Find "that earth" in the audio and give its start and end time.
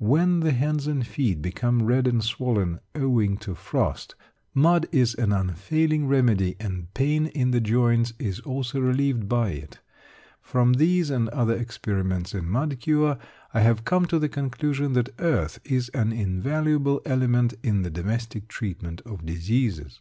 14.94-15.58